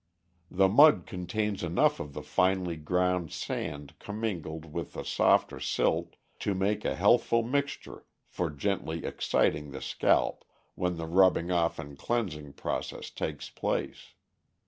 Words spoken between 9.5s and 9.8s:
the